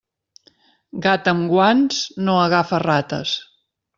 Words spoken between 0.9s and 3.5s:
Gat amb guants no agafa rates.